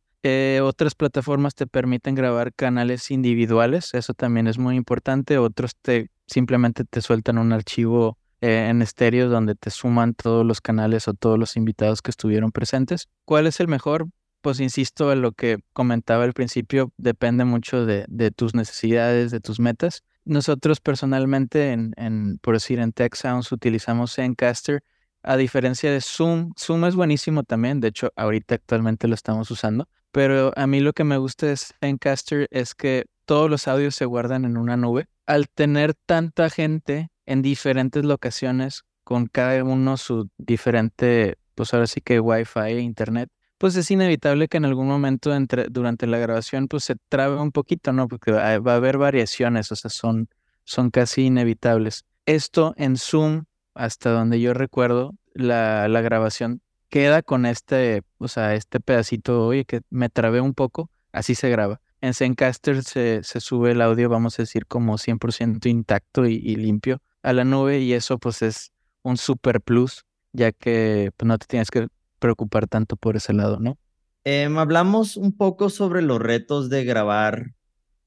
otras 0.60 0.96
plataformas 0.96 1.54
te 1.54 1.68
permiten 1.68 2.16
grabar 2.16 2.52
canales 2.52 3.12
individuales, 3.12 3.94
eso 3.94 4.12
también 4.12 4.48
es 4.48 4.58
muy 4.58 4.74
importante. 4.74 5.38
Otros 5.38 5.76
te 5.80 6.10
simplemente 6.26 6.84
te 6.84 7.00
sueltan 7.00 7.38
un 7.38 7.52
archivo 7.52 8.18
eh, 8.40 8.66
en 8.68 8.82
estéreo 8.82 9.28
donde 9.28 9.54
te 9.54 9.70
suman 9.70 10.14
todos 10.14 10.44
los 10.44 10.60
canales 10.60 11.06
o 11.06 11.14
todos 11.14 11.38
los 11.38 11.56
invitados 11.56 12.02
que 12.02 12.10
estuvieron 12.10 12.50
presentes. 12.50 13.08
¿Cuál 13.24 13.46
es 13.46 13.60
el 13.60 13.68
mejor? 13.68 14.08
Pues 14.40 14.58
insisto 14.58 15.12
en 15.12 15.22
lo 15.22 15.30
que 15.30 15.58
comentaba 15.72 16.24
al 16.24 16.32
principio, 16.32 16.92
depende 16.96 17.44
mucho 17.44 17.86
de, 17.86 18.04
tus 18.34 18.54
necesidades, 18.54 19.30
de 19.30 19.38
tus 19.38 19.60
metas. 19.60 20.02
Nosotros 20.24 20.80
personalmente, 20.80 21.72
en, 21.72 21.92
en, 21.96 22.38
por 22.38 22.54
decir, 22.54 22.78
en 22.78 22.92
Tech 22.92 23.14
Sounds 23.14 23.52
utilizamos 23.52 24.18
Encaster. 24.18 24.82
A 25.22 25.36
diferencia 25.36 25.90
de 25.90 26.00
Zoom, 26.02 26.52
Zoom 26.58 26.84
es 26.84 26.94
buenísimo 26.94 27.44
también, 27.44 27.80
de 27.80 27.88
hecho 27.88 28.12
ahorita 28.14 28.56
actualmente 28.56 29.08
lo 29.08 29.14
estamos 29.14 29.50
usando, 29.50 29.88
pero 30.12 30.52
a 30.54 30.66
mí 30.66 30.80
lo 30.80 30.92
que 30.92 31.02
me 31.04 31.16
gusta 31.16 31.46
de 31.46 31.56
Encaster 31.80 32.46
es 32.50 32.74
que 32.74 33.06
todos 33.24 33.48
los 33.48 33.66
audios 33.66 33.94
se 33.94 34.04
guardan 34.04 34.44
en 34.44 34.58
una 34.58 34.76
nube. 34.76 35.08
Al 35.26 35.48
tener 35.48 35.94
tanta 35.94 36.50
gente 36.50 37.08
en 37.24 37.40
diferentes 37.40 38.04
locaciones, 38.04 38.84
con 39.02 39.26
cada 39.26 39.62
uno 39.64 39.96
su 39.96 40.30
diferente, 40.38 41.38
pues 41.54 41.72
ahora 41.72 41.86
sí 41.86 42.00
que 42.00 42.20
Wi-Fi 42.20 42.60
e 42.60 42.80
Internet, 42.80 43.30
pues 43.64 43.76
es 43.76 43.90
inevitable 43.90 44.46
que 44.46 44.58
en 44.58 44.66
algún 44.66 44.86
momento 44.86 45.34
entre, 45.34 45.68
durante 45.70 46.06
la 46.06 46.18
grabación 46.18 46.68
pues 46.68 46.84
se 46.84 46.96
trabe 47.08 47.40
un 47.40 47.50
poquito, 47.50 47.94
¿no? 47.94 48.08
Porque 48.08 48.30
va 48.30 48.50
a 48.50 48.76
haber 48.76 48.98
variaciones, 48.98 49.72
o 49.72 49.76
sea, 49.76 49.90
son, 49.90 50.28
son 50.64 50.90
casi 50.90 51.22
inevitables. 51.22 52.04
Esto 52.26 52.74
en 52.76 52.98
Zoom, 52.98 53.44
hasta 53.72 54.10
donde 54.10 54.38
yo 54.38 54.52
recuerdo, 54.52 55.14
la, 55.32 55.88
la 55.88 56.02
grabación 56.02 56.60
queda 56.90 57.22
con 57.22 57.46
este, 57.46 58.02
o 58.18 58.28
sea, 58.28 58.54
este 58.54 58.80
pedacito, 58.80 59.46
oye, 59.46 59.64
que 59.64 59.80
me 59.88 60.10
trabé 60.10 60.42
un 60.42 60.52
poco, 60.52 60.90
así 61.10 61.34
se 61.34 61.48
graba. 61.48 61.80
En 62.02 62.12
Zencaster 62.12 62.84
se, 62.84 63.22
se 63.22 63.40
sube 63.40 63.70
el 63.70 63.80
audio, 63.80 64.10
vamos 64.10 64.38
a 64.38 64.42
decir, 64.42 64.66
como 64.66 64.98
100% 64.98 65.64
intacto 65.70 66.26
y 66.26 66.54
limpio 66.56 67.00
a 67.22 67.32
la 67.32 67.44
nube 67.44 67.78
y 67.78 67.94
eso 67.94 68.18
pues 68.18 68.42
es 68.42 68.72
un 69.00 69.16
super 69.16 69.62
plus, 69.62 70.04
ya 70.32 70.52
que 70.52 71.12
pues, 71.16 71.26
no 71.26 71.38
te 71.38 71.46
tienes 71.46 71.70
que 71.70 71.88
preocupar 72.24 72.66
tanto 72.66 72.96
por 72.96 73.16
ese 73.16 73.34
lado, 73.34 73.60
¿no? 73.60 73.76
Em, 74.24 74.56
hablamos 74.56 75.18
un 75.18 75.36
poco 75.36 75.68
sobre 75.68 76.00
los 76.00 76.18
retos 76.18 76.70
de 76.70 76.82
grabar 76.82 77.52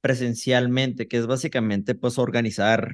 presencialmente, 0.02 1.08
que 1.08 1.18
es 1.18 1.28
básicamente 1.28 1.94
pues 1.94 2.18
organizar 2.18 2.90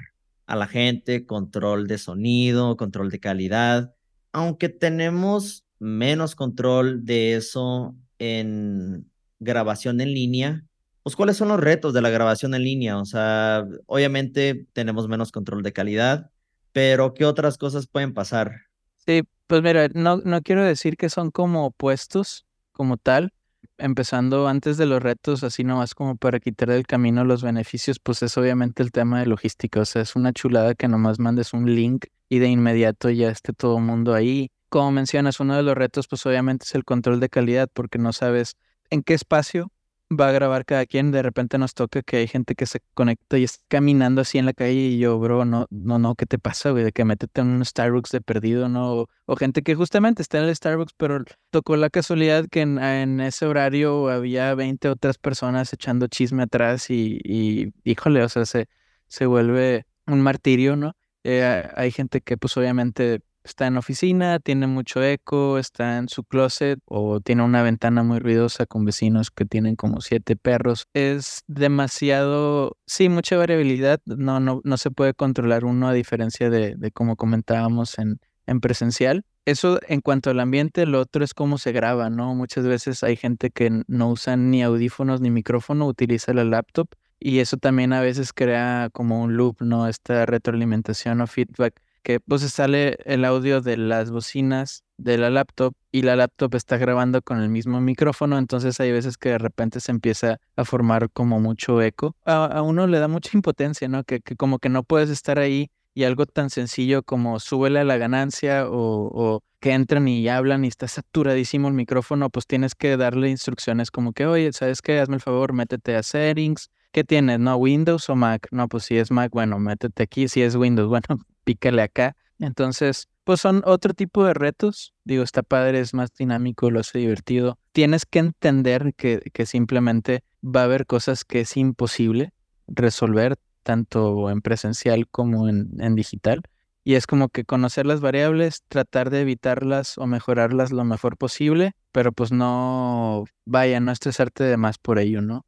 a 0.48 0.58
la 0.58 0.68
gente, 0.68 1.25
control 1.25 1.88
de 1.88 1.98
sonido, 1.98 2.75
control 2.75 3.10
de 3.10 3.22
calidad, 3.22 3.96
aunque 4.34 4.68
tenemos 4.68 5.63
menos 5.80 6.36
control 6.36 7.06
de 7.06 7.36
eso 7.36 7.96
en 8.20 9.10
grabación 9.39 10.01
en 10.01 10.13
línea, 10.13 10.65
pues, 11.03 11.15
¿cuáles 11.15 11.38
son 11.38 11.48
los 11.48 11.60
retos 11.62 11.94
de 11.94 12.01
la 12.01 12.10
grabación 12.10 12.53
en 12.53 12.63
línea? 12.63 12.98
O 12.98 13.06
sea, 13.06 13.65
obviamente 13.86 14.68
tenemos 14.74 15.08
menos 15.08 15.32
control 15.32 15.63
de 15.63 15.72
calidad, 15.72 16.32
pero 16.74 17.13
¿qué 17.13 17.24
otras 17.24 17.58
cosas 17.58 17.88
pueden 17.88 18.13
pasar? 18.13 18.51
Sí, 18.98 19.24
pues 19.53 19.62
mira, 19.62 19.88
no, 19.93 20.17
no 20.17 20.41
quiero 20.41 20.63
decir 20.63 20.98
que 20.98 21.10
son 21.10 21.29
como 21.29 21.67
opuestos 21.67 22.48
como 22.72 22.98
tal, 22.98 23.36
empezando 23.77 24.48
antes 24.48 24.77
de 24.77 24.88
los 24.88 25.03
retos, 25.03 25.43
así 25.43 25.63
nomás 25.63 25.93
como 25.93 26.15
para 26.17 26.39
quitar 26.39 26.69
del 26.69 26.88
camino 26.88 27.24
los 27.24 27.43
beneficios, 27.43 28.00
pues 28.00 28.24
es 28.24 28.36
obviamente 28.36 28.81
el 28.81 28.91
tema 28.91 29.19
de 29.19 29.27
logística. 29.27 29.81
O 29.81 29.86
sea, 29.86 30.01
es 30.01 30.15
una 30.15 30.33
chulada 30.33 30.74
que 30.74 30.88
nomás 30.88 31.19
mandes 31.19 31.53
un 31.53 31.75
link 31.75 32.05
y 32.29 32.39
de 32.39 32.48
inmediato 32.48 33.12
ya 33.12 33.29
esté 33.29 33.53
todo 33.53 33.77
el 33.77 33.83
mundo 33.83 34.15
ahí. 34.15 34.50
Como 34.69 34.91
mencionas, 34.91 35.39
uno 35.39 35.55
de 35.55 35.62
los 35.62 35.75
retos, 35.75 36.07
pues 36.07 36.25
obviamente 36.25 36.65
es 36.65 36.74
el 36.74 36.83
control 36.83 37.19
de 37.19 37.29
calidad, 37.29 37.69
porque 37.72 38.00
no 38.00 38.12
sabes 38.12 38.55
en 38.89 39.03
qué 39.03 39.13
espacio 39.13 39.72
va 40.20 40.29
a 40.29 40.32
grabar 40.32 40.65
cada 40.65 40.86
quien. 40.86 41.12
De 41.12 41.22
repente 41.22 41.58
nos 41.58 41.74
toca 41.74 42.01
que 42.01 42.17
hay 42.17 42.27
gente 42.27 42.55
que 42.55 42.65
se 42.65 42.79
conecta 42.93 43.38
y 43.38 43.43
está 43.43 43.63
caminando 43.67 44.22
así 44.22 44.38
en 44.38 44.46
la 44.46 44.53
calle 44.53 44.74
y 44.74 45.00
yo, 45.00 45.20
bro, 45.20 45.46
no, 45.46 45.67
no, 45.70 46.00
no, 46.00 46.15
¿qué 46.15 46.25
te 46.25 46.39
pasa, 46.39 46.72
güey? 46.72 46.84
De 46.84 46.91
que 46.91 47.05
métete 47.05 47.41
en 47.41 47.48
un 47.48 47.65
Starbucks 47.65 48.12
de 48.12 48.22
perdido, 48.22 48.70
¿no? 48.70 49.08
O, 49.25 49.36
gente 49.36 49.63
que 49.63 49.75
justamente 49.75 50.22
está 50.22 50.39
en 50.39 50.46
el 50.46 50.55
Starbucks, 50.55 50.93
pero 50.98 51.24
tocó 51.50 51.75
la 51.75 51.89
casualidad 51.89 52.48
que 52.50 52.62
en, 52.62 53.20
ese 53.20 53.46
horario 53.46 54.10
había 54.10 54.53
20 54.55 54.89
otras 54.89 55.17
personas 55.17 55.74
echando 55.74 56.08
chisme 56.08 56.43
atrás 56.43 56.89
y, 56.89 57.20
y 57.24 57.74
híjole, 57.84 58.24
o 58.24 58.29
sea, 58.29 58.46
se, 58.46 58.67
se 59.08 59.25
vuelve 59.25 59.86
un 60.08 60.22
martirio, 60.22 60.75
¿no? 60.75 60.96
Eh, 61.24 61.70
hay 61.75 61.91
gente 61.91 62.22
que 62.22 62.38
pues 62.38 62.58
obviamente 62.58 63.22
está 63.43 63.67
en 63.67 63.77
oficina, 63.77 64.39
tiene 64.39 64.67
mucho 64.67 65.03
eco, 65.03 65.57
está 65.57 65.97
en 65.97 66.09
su 66.09 66.23
closet 66.23 66.79
o 66.85 67.19
tiene 67.19 67.43
una 67.43 67.62
ventana 67.63 68.03
muy 68.03 68.19
ruidosa 68.19 68.65
con 68.65 68.85
vecinos 68.85 69.31
que 69.31 69.45
tienen 69.45 69.75
como 69.75 70.01
siete 70.01 70.35
perros. 70.35 70.88
Es 70.93 71.43
demasiado, 71.47 72.77
sí, 72.85 73.09
mucha 73.09 73.38
variabilidad. 73.38 74.00
No, 74.05 74.39
no, 74.39 74.62
no 74.63 74.77
se 74.77 74.91
puede 74.91 75.13
controlar 75.13 75.65
uno 75.65 75.88
a 75.88 75.93
diferencia 75.93 76.50
de, 76.50 76.75
de 76.75 76.91
como 76.91 77.15
comentábamos 77.15 78.00
en, 78.00 78.19
en 78.47 78.59
presencial. 78.62 79.25
Eso 79.45 79.79
en 79.88 80.00
cuanto 80.00 80.29
al 80.29 80.39
ambiente, 80.39 80.85
lo 80.85 81.01
otro 81.01 81.23
es 81.23 81.33
cómo 81.33 81.57
se 81.57 81.73
graba, 81.73 82.09
¿no? 82.09 82.33
Muchas 82.33 82.65
veces 82.65 83.03
hay 83.03 83.17
gente 83.17 83.50
que 83.50 83.83
no 83.88 84.09
usa 84.09 84.38
ni 84.38 84.63
audífonos 84.63 85.19
ni 85.19 85.31
micrófono, 85.31 85.85
utiliza 85.85 86.33
la 86.33 86.45
laptop 86.45 86.88
y 87.19 87.39
eso 87.39 87.57
también 87.57 87.93
a 87.93 88.01
veces 88.01 88.33
crea 88.33 88.89
como 88.91 89.21
un 89.21 89.35
loop, 89.35 89.62
¿no? 89.62 89.88
Esta 89.88 90.25
retroalimentación 90.25 91.21
o 91.21 91.27
feedback 91.27 91.81
que 92.03 92.19
pues 92.19 92.41
sale 92.41 92.98
el 93.05 93.25
audio 93.25 93.62
de 93.62 93.77
las 93.77 94.12
bocinas 94.12 94.83
de 94.98 95.17
la 95.17 95.29
laptop 95.29 95.74
y 95.91 96.03
la 96.03 96.15
laptop 96.15 96.53
está 96.55 96.77
grabando 96.77 97.22
con 97.22 97.41
el 97.41 97.50
mismo 97.50 97.81
micrófono, 97.81 98.38
entonces 98.38 98.79
hay 98.79 98.91
veces 98.91 99.17
que 99.17 99.29
de 99.29 99.38
repente 99.38 99.79
se 99.79 99.91
empieza 99.91 100.39
a 100.55 100.65
formar 100.65 101.10
como 101.10 101.39
mucho 101.39 101.81
eco. 101.81 102.15
A, 102.25 102.62
uno 102.62 102.88
le 102.88 103.00
da 103.00 103.07
mucha 103.07 103.31
impotencia, 103.33 103.88
¿no? 103.88 104.03
Que, 104.03 104.19
que, 104.19 104.36
como 104.36 104.60
que 104.60 104.69
no 104.69 104.83
puedes 104.83 105.10
estar 105.10 105.39
ahí 105.39 105.72
y 105.95 106.03
algo 106.03 106.25
tan 106.25 106.50
sencillo 106.50 107.03
como 107.03 107.39
súbele 107.39 107.79
a 107.79 107.83
la 107.83 107.98
ganancia 107.98 108.67
o, 108.67 109.10
o 109.13 109.43
que 109.60 109.72
entran 109.72 110.07
y 110.07 110.27
hablan 110.27 110.65
y 110.65 110.67
está 110.67 110.88
saturadísimo 110.88 111.69
el 111.69 111.74
micrófono, 111.74 112.29
pues 112.29 112.45
tienes 112.45 112.75
que 112.75 112.98
darle 112.98 113.29
instrucciones 113.29 113.91
como 113.91 114.12
que, 114.12 114.25
oye, 114.25 114.51
¿sabes 114.51 114.81
qué? 114.81 115.00
Hazme 115.00 115.15
el 115.15 115.22
favor, 115.22 115.53
métete 115.53 115.95
a 115.95 116.03
settings. 116.03 116.69
¿Qué 116.93 117.03
tienes? 117.03 117.39
¿No? 117.39 117.55
¿Windows 117.55 118.07
o 118.12 118.15
Mac? 118.15 118.47
No, 118.51 118.67
pues 118.67 118.83
si 118.83 118.97
es 118.97 119.09
Mac, 119.09 119.31
bueno, 119.31 119.57
métete 119.57 120.03
aquí. 120.03 120.27
Si 120.27 120.43
es 120.43 120.55
Windows, 120.55 120.88
bueno, 120.89 121.25
pícale 121.43 121.81
acá. 121.81 122.15
Entonces, 122.38 123.09
pues 123.23 123.41
son 123.41 123.63
otro 123.65 123.95
tipo 123.95 124.23
de 124.23 124.35
retos. 124.35 124.93
Digo, 125.03 125.23
está 125.23 125.41
padre, 125.41 125.79
es 125.79 125.95
más 125.95 126.13
dinámico, 126.13 126.69
lo 126.69 126.81
hace 126.81 127.00
divertido. 127.00 127.57
Tienes 127.71 128.05
que 128.05 128.19
entender 128.19 128.93
que, 128.95 129.21
que 129.33 129.47
simplemente 129.47 130.23
va 130.43 130.62
a 130.62 130.63
haber 130.65 130.85
cosas 130.85 131.25
que 131.25 131.41
es 131.41 131.57
imposible 131.57 132.31
resolver, 132.67 133.38
tanto 133.63 134.29
en 134.29 134.41
presencial 134.41 135.07
como 135.07 135.50
en, 135.50 135.71
en 135.79 135.95
digital. 135.95 136.43
Y 136.83 136.93
es 136.93 137.07
como 137.07 137.29
que 137.29 137.43
conocer 137.43 137.88
las 137.88 138.01
variables, 138.01 138.62
tratar 138.67 139.09
de 139.09 139.21
evitarlas 139.21 139.97
o 139.97 140.05
mejorarlas 140.05 140.71
lo 140.71 140.83
mejor 140.83 141.17
posible, 141.17 141.71
pero 141.91 142.12
pues 142.12 142.31
no, 142.31 143.23
vaya, 143.45 143.79
no 143.79 143.91
estresarte 143.91 144.43
de 144.43 144.57
más 144.57 144.77
por 144.77 145.00
ello, 145.00 145.21
¿no? 145.21 145.43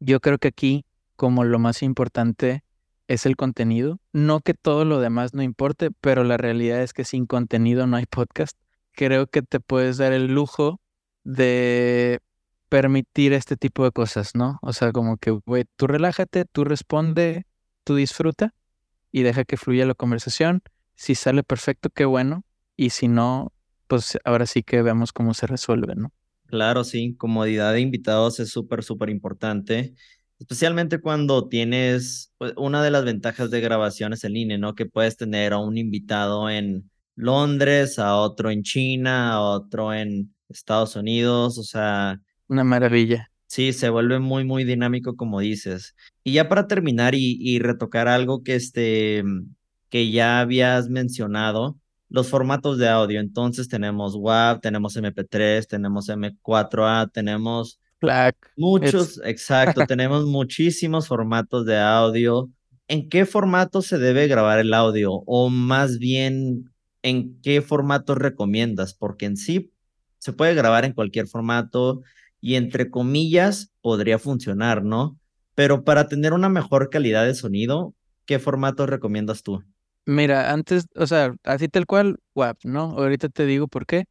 Yo 0.00 0.20
creo 0.20 0.38
que 0.38 0.48
aquí, 0.48 0.84
como 1.20 1.44
lo 1.44 1.58
más 1.58 1.82
importante, 1.82 2.64
es 3.06 3.26
el 3.26 3.36
contenido. 3.36 4.00
No 4.14 4.40
que 4.40 4.54
todo 4.54 4.86
lo 4.86 5.00
demás 5.00 5.34
no 5.34 5.42
importe, 5.42 5.90
pero 6.00 6.24
la 6.24 6.38
realidad 6.38 6.80
es 6.82 6.94
que 6.94 7.04
sin 7.04 7.26
contenido 7.26 7.86
no 7.86 7.98
hay 7.98 8.06
podcast. 8.06 8.56
Creo 8.92 9.26
que 9.26 9.42
te 9.42 9.60
puedes 9.60 9.98
dar 9.98 10.14
el 10.14 10.28
lujo 10.28 10.80
de 11.22 12.20
permitir 12.70 13.34
este 13.34 13.58
tipo 13.58 13.84
de 13.84 13.92
cosas, 13.92 14.34
¿no? 14.34 14.58
O 14.62 14.72
sea, 14.72 14.92
como 14.92 15.18
que, 15.18 15.30
güey, 15.30 15.66
tú 15.76 15.88
relájate, 15.88 16.46
tú 16.46 16.64
responde, 16.64 17.44
tú 17.84 17.96
disfruta 17.96 18.54
y 19.12 19.22
deja 19.22 19.44
que 19.44 19.58
fluya 19.58 19.84
la 19.84 19.92
conversación. 19.92 20.62
Si 20.94 21.14
sale 21.14 21.42
perfecto, 21.42 21.90
qué 21.90 22.06
bueno. 22.06 22.44
Y 22.78 22.90
si 22.90 23.08
no, 23.08 23.52
pues 23.88 24.16
ahora 24.24 24.46
sí 24.46 24.62
que 24.62 24.80
vemos 24.80 25.12
cómo 25.12 25.34
se 25.34 25.46
resuelve, 25.46 25.96
¿no? 25.96 26.14
Claro, 26.46 26.82
sí, 26.82 27.14
comodidad 27.18 27.74
de 27.74 27.80
invitados 27.80 28.40
es 28.40 28.48
súper, 28.48 28.82
súper 28.82 29.10
importante 29.10 29.94
especialmente 30.40 31.00
cuando 31.00 31.48
tienes 31.48 32.32
pues, 32.38 32.54
una 32.56 32.82
de 32.82 32.90
las 32.90 33.04
ventajas 33.04 33.50
de 33.50 33.60
grabaciones 33.60 34.24
en 34.24 34.32
línea, 34.32 34.58
¿no? 34.58 34.74
Que 34.74 34.86
puedes 34.86 35.16
tener 35.16 35.52
a 35.52 35.58
un 35.58 35.78
invitado 35.78 36.50
en 36.50 36.90
Londres, 37.14 37.98
a 37.98 38.16
otro 38.16 38.50
en 38.50 38.62
China, 38.62 39.34
a 39.34 39.40
otro 39.40 39.92
en 39.94 40.34
Estados 40.48 40.96
Unidos, 40.96 41.58
o 41.58 41.62
sea... 41.62 42.20
Una 42.48 42.64
maravilla. 42.64 43.30
Sí, 43.46 43.72
se 43.72 43.90
vuelve 43.90 44.18
muy, 44.18 44.44
muy 44.44 44.64
dinámico, 44.64 45.14
como 45.14 45.40
dices. 45.40 45.94
Y 46.24 46.32
ya 46.32 46.48
para 46.48 46.66
terminar 46.66 47.14
y, 47.14 47.36
y 47.38 47.58
retocar 47.58 48.08
algo 48.08 48.42
que, 48.42 48.54
este, 48.54 49.22
que 49.90 50.10
ya 50.10 50.40
habías 50.40 50.88
mencionado, 50.88 51.76
los 52.08 52.28
formatos 52.28 52.78
de 52.78 52.88
audio. 52.88 53.20
Entonces 53.20 53.68
tenemos 53.68 54.14
WAV, 54.16 54.60
tenemos 54.60 54.96
MP3, 54.96 55.66
tenemos 55.66 56.08
M4A, 56.08 57.10
tenemos 57.12 57.79
Muchos, 58.56 59.20
exacto, 59.24 59.84
tenemos 59.86 60.26
muchísimos 60.26 61.06
formatos 61.06 61.66
de 61.66 61.78
audio. 61.78 62.50
¿En 62.88 63.08
qué 63.08 63.24
formato 63.26 63.82
se 63.82 63.98
debe 63.98 64.26
grabar 64.26 64.58
el 64.58 64.74
audio? 64.74 65.22
O 65.26 65.48
más 65.48 65.98
bien, 65.98 66.72
¿en 67.02 67.40
qué 67.42 67.62
formato 67.62 68.14
recomiendas? 68.14 68.94
Porque 68.94 69.26
en 69.26 69.36
sí 69.36 69.72
se 70.18 70.32
puede 70.32 70.54
grabar 70.54 70.84
en 70.84 70.92
cualquier 70.92 71.28
formato 71.28 72.02
y 72.40 72.54
entre 72.56 72.90
comillas 72.90 73.72
podría 73.80 74.18
funcionar, 74.18 74.82
¿no? 74.82 75.18
Pero 75.54 75.84
para 75.84 76.08
tener 76.08 76.32
una 76.32 76.48
mejor 76.48 76.90
calidad 76.90 77.24
de 77.24 77.34
sonido, 77.34 77.94
¿qué 78.26 78.38
formato 78.38 78.86
recomiendas 78.86 79.42
tú? 79.42 79.62
Mira, 80.06 80.52
antes, 80.52 80.86
o 80.96 81.06
sea, 81.06 81.34
así 81.44 81.68
tal 81.68 81.86
cual, 81.86 82.16
WAP, 82.34 82.64
¿no? 82.64 82.82
Ahorita 82.98 83.28
te 83.28 83.46
digo 83.46 83.68
por 83.68 83.86
qué 83.86 84.06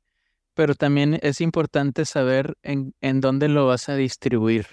pero 0.60 0.76
también 0.76 1.18
es 1.22 1.40
importante 1.40 2.04
saber 2.04 2.58
en, 2.64 2.94
en 3.00 3.22
dónde 3.22 3.48
lo 3.48 3.66
vas 3.66 3.88
a 3.88 3.96
distribuir. 3.96 4.68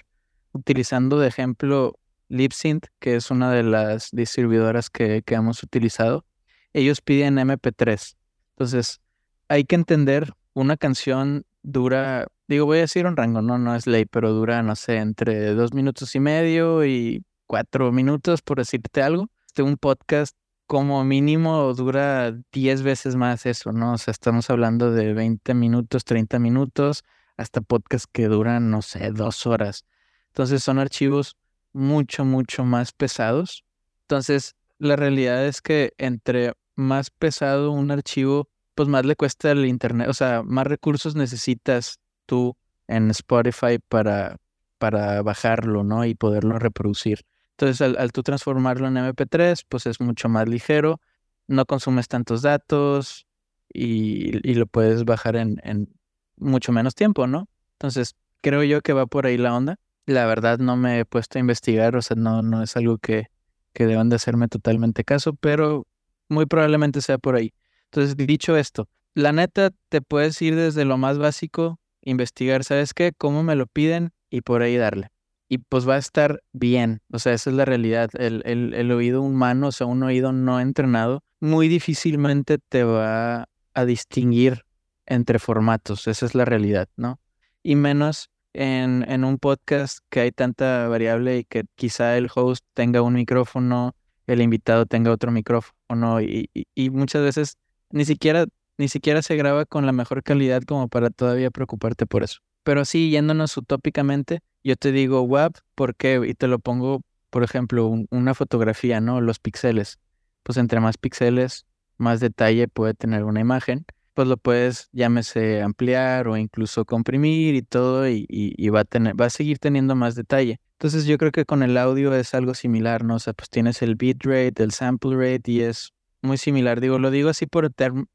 Utilizando 0.51 1.17
de 1.17 1.29
ejemplo 1.29 1.97
Libsynth, 2.27 2.87
que 2.99 3.15
es 3.15 3.31
una 3.31 3.53
de 3.53 3.63
las 3.63 4.09
distribuidoras 4.11 4.89
que, 4.89 5.21
que 5.21 5.35
hemos 5.35 5.63
utilizado, 5.63 6.25
ellos 6.73 6.99
piden 6.99 7.37
MP3. 7.37 8.17
Entonces, 8.49 8.99
hay 9.47 9.63
que 9.63 9.75
entender, 9.75 10.33
una 10.53 10.75
canción 10.75 11.45
dura, 11.63 12.27
digo, 12.49 12.65
voy 12.65 12.79
a 12.79 12.81
decir 12.81 13.05
un 13.07 13.15
rango, 13.15 13.41
no, 13.41 13.57
no 13.57 13.73
es 13.73 13.87
ley, 13.87 14.03
pero 14.03 14.33
dura, 14.33 14.61
no 14.63 14.75
sé, 14.75 14.97
entre 14.97 15.53
dos 15.53 15.71
minutos 15.73 16.13
y 16.15 16.19
medio 16.19 16.83
y 16.83 17.23
cuatro 17.45 17.93
minutos, 17.93 18.41
por 18.41 18.57
decirte 18.57 19.01
algo. 19.01 19.29
Este, 19.45 19.63
un 19.63 19.77
podcast 19.77 20.35
como 20.67 21.03
mínimo 21.05 21.73
dura 21.73 22.37
10 22.51 22.83
veces 22.83 23.15
más 23.15 23.45
eso, 23.45 23.71
¿no? 23.71 23.93
O 23.93 23.97
sea, 23.97 24.11
estamos 24.11 24.49
hablando 24.49 24.91
de 24.91 25.13
20 25.13 25.53
minutos, 25.53 26.03
30 26.03 26.39
minutos, 26.39 27.03
hasta 27.37 27.61
podcasts 27.61 28.07
que 28.11 28.27
duran, 28.27 28.69
no 28.69 28.81
sé, 28.81 29.11
dos 29.11 29.47
horas. 29.47 29.85
Entonces 30.27 30.63
son 30.63 30.77
archivos 30.77 31.37
mucho, 31.73 32.25
mucho 32.25 32.65
más 32.65 32.91
pesados. 32.91 33.63
Entonces, 34.01 34.55
la 34.77 34.95
realidad 34.95 35.45
es 35.45 35.61
que 35.61 35.93
entre 35.97 36.53
más 36.75 37.09
pesado 37.09 37.71
un 37.71 37.89
archivo, 37.89 38.49
pues 38.75 38.89
más 38.89 39.05
le 39.05 39.15
cuesta 39.15 39.51
el 39.51 39.65
internet, 39.65 40.09
o 40.09 40.13
sea, 40.13 40.43
más 40.43 40.67
recursos 40.67 41.15
necesitas 41.15 41.99
tú 42.25 42.55
en 42.87 43.09
Spotify 43.11 43.79
para, 43.87 44.37
para 44.77 45.21
bajarlo, 45.23 45.83
¿no? 45.83 46.05
Y 46.05 46.13
poderlo 46.13 46.59
reproducir. 46.59 47.21
Entonces, 47.59 47.81
al, 47.81 48.11
tú 48.11 48.21
transformarlo 48.21 48.87
en 48.87 48.97
MP3, 48.97 49.65
pues 49.67 49.87
es 49.87 49.99
mucho 49.99 50.29
más 50.29 50.47
ligero, 50.47 51.01
no 51.47 51.65
consumes 51.65 52.07
tantos 52.07 52.43
datos 52.43 53.25
y, 53.73 54.53
lo 54.53 54.67
puedes 54.67 55.05
bajar 55.05 55.35
en, 55.35 55.59
en, 55.63 55.89
mucho 56.35 56.71
menos 56.71 56.93
tiempo, 56.93 57.25
¿no? 57.25 57.49
Entonces, 57.73 58.15
creo 58.41 58.63
yo 58.63 58.81
que 58.81 58.93
va 58.93 59.07
por 59.07 59.25
ahí 59.25 59.37
la 59.37 59.55
onda. 59.55 59.77
La 60.05 60.27
verdad 60.27 60.59
no 60.59 60.77
me 60.77 60.99
he 60.99 61.05
puesto 61.05 61.39
a 61.39 61.41
investigar, 61.41 61.95
o 61.95 62.01
sea, 62.03 62.15
no, 62.15 62.43
no 62.43 62.61
es 62.61 62.77
algo 62.77 62.99
que, 62.99 63.27
que 63.73 63.87
deban 63.87 64.09
de 64.09 64.17
hacerme 64.17 64.47
totalmente 64.49 65.03
caso, 65.03 65.33
pero 65.33 65.87
muy 66.29 66.45
probablemente 66.45 67.01
sea 67.01 67.17
por 67.17 67.35
ahí. 67.35 67.53
Entonces, 67.85 68.15
dicho 68.17 68.55
esto, 68.55 68.87
la 69.15 69.31
neta, 69.31 69.71
te 69.89 70.01
puedes 70.01 70.39
ir 70.43 70.55
desde 70.55 70.85
lo 70.85 70.99
más 70.99 71.17
básico, 71.17 71.79
investigar, 72.01 72.63
¿sabes 72.63 72.93
qué? 72.93 73.13
¿Cómo 73.17 73.41
me 73.41 73.55
lo 73.55 73.65
piden? 73.65 74.11
Y 74.29 74.41
por 74.41 74.61
ahí 74.61 74.77
darle 74.77 75.09
y 75.49 75.59
pues 75.59 75.87
va 75.87 75.95
a 75.95 75.99
estar 75.99 76.41
bien. 76.53 77.01
O 77.11 77.19
sea, 77.19 77.33
esa 77.33 77.49
es 77.49 77.55
la 77.55 77.65
realidad. 77.65 78.09
El, 78.13 78.41
el, 78.45 78.73
el, 78.73 78.91
oído 78.91 79.21
humano, 79.21 79.67
o 79.67 79.71
sea, 79.71 79.87
un 79.87 80.03
oído 80.03 80.31
no 80.31 80.59
entrenado, 80.59 81.23
muy 81.39 81.67
difícilmente 81.67 82.57
te 82.57 82.83
va 82.83 83.47
a 83.73 83.85
distinguir 83.85 84.63
entre 85.05 85.39
formatos, 85.39 86.07
esa 86.07 86.25
es 86.25 86.35
la 86.35 86.45
realidad, 86.45 86.89
¿no? 86.97 87.19
Y 87.63 87.75
menos 87.75 88.29
en, 88.53 89.05
en, 89.09 89.23
un 89.23 89.37
podcast 89.37 89.99
que 90.09 90.19
hay 90.19 90.31
tanta 90.31 90.87
variable 90.87 91.37
y 91.37 91.43
que 91.45 91.63
quizá 91.75 92.17
el 92.17 92.29
host 92.33 92.63
tenga 92.73 93.01
un 93.01 93.13
micrófono, 93.13 93.95
el 94.25 94.41
invitado 94.41 94.85
tenga 94.85 95.11
otro 95.11 95.31
micrófono 95.31 96.21
y, 96.21 96.49
y, 96.53 96.89
muchas 96.89 97.21
veces 97.21 97.57
ni 97.91 98.03
siquiera, 98.03 98.45
ni 98.77 98.89
siquiera 98.89 99.21
se 99.21 99.35
graba 99.37 99.65
con 99.65 99.85
la 99.85 99.93
mejor 99.93 100.23
calidad 100.23 100.63
como 100.63 100.89
para 100.89 101.09
todavía 101.09 101.51
preocuparte 101.51 102.05
por 102.05 102.23
eso. 102.23 102.39
Pero 102.63 102.83
sí, 102.83 103.09
yéndonos 103.09 103.55
utópicamente, 103.55 104.41
yo 104.67 104.75
te 104.75 104.91
digo 104.91 105.21
WAP, 105.21 105.57
¿por 105.75 105.95
qué? 105.95 106.21
Y 106.25 106.33
te 106.33 106.47
lo 106.47 106.59
pongo, 106.59 107.01
por 107.29 107.43
ejemplo, 107.43 107.87
una 108.09 108.33
fotografía, 108.33 109.01
¿no? 109.01 109.21
Los 109.21 109.39
píxeles. 109.39 109.99
Pues 110.43 110.57
entre 110.57 110.79
más 110.79 110.97
píxeles, 110.97 111.65
más 111.97 112.19
detalle 112.19 112.67
puede 112.67 112.93
tener 112.93 113.23
una 113.23 113.39
imagen 113.39 113.85
pues 114.17 114.27
lo 114.27 114.37
puedes, 114.37 114.89
llámese, 114.93 115.61
ampliar 115.61 116.27
o 116.27 116.37
incluso 116.37 116.85
comprimir 116.85 117.53
y 117.53 117.61
todo, 117.61 118.09
y, 118.09 118.25
y, 118.27 118.69
va, 118.69 118.79
a 118.79 118.83
tener, 118.83 119.13
va 119.13 119.25
a 119.25 119.29
seguir 119.29 119.59
teniendo 119.59 119.93
más 119.93 120.15
detalle. 120.15 120.59
Entonces 120.71 121.05
yo 121.05 121.19
creo 121.19 121.31
que 121.31 121.45
con 121.45 121.61
el 121.61 121.77
audio 121.77 122.15
es 122.15 122.33
algo 122.33 122.55
similar, 122.55 123.03
¿no? 123.03 123.17
O 123.17 123.19
sea, 123.19 123.33
pues 123.33 123.47
tienes 123.51 123.83
el 123.83 123.93
bitrate, 123.93 124.63
el 124.63 124.71
sample 124.71 125.15
rate 125.17 125.51
y 125.51 125.61
es 125.61 125.93
muy 126.23 126.39
similar. 126.39 126.81
Digo, 126.81 126.97
lo 126.97 127.11
digo 127.11 127.29
así 127.29 127.45
por 127.45 127.71